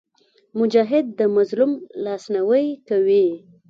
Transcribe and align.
مجاهد 0.59 1.05
د 1.19 1.21
مظلوم 1.35 1.71
لاسنیوی 2.03 2.67
کوي. 2.87 3.27